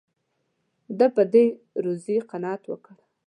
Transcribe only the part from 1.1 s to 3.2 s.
په دې روزي قناعت وکړ.